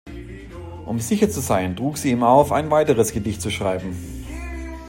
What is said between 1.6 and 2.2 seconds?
trug sie